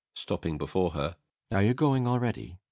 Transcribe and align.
[Stopping 0.15 0.57
before 0.57 0.93
her.] 0.93 1.15
Are 1.53 1.61
you 1.61 1.75
going 1.75 2.07
already? 2.07 2.57